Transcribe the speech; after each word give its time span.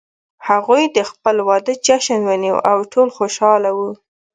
هغوی 0.47 0.83
د 0.95 0.99
خپل 1.11 1.35
واده 1.47 1.73
جشن 1.85 2.21
ونیو 2.25 2.57
او 2.71 2.77
ټول 2.91 3.07
خوشحال 3.17 3.63
وو 3.77 3.91